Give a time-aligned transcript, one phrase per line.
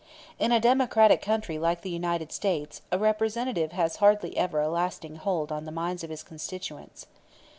[0.39, 5.17] In a democratic country like the United States a Representative has hardly ever a lasting
[5.17, 7.05] hold on the minds of his constituents.